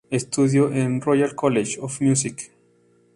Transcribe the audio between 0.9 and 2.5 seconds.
el Royal College of Music.